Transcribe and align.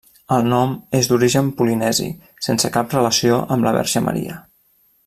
El 0.35 0.47
nom 0.53 0.71
és 0.99 1.09
d'origen 1.11 1.51
polinesi 1.59 2.09
sense 2.49 2.73
cap 2.79 2.99
relació 2.99 3.39
amb 3.57 3.69
la 3.71 3.79
Verge 3.81 4.07
Maria. 4.09 4.43